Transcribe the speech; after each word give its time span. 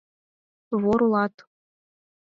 Вор 0.81 0.99
улат. 1.05 1.35